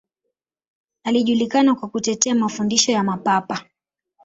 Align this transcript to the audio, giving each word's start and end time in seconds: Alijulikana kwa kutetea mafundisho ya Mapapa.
Alijulikana 1.03 1.75
kwa 1.75 1.89
kutetea 1.89 2.35
mafundisho 2.35 2.91
ya 2.91 3.03
Mapapa. 3.03 3.65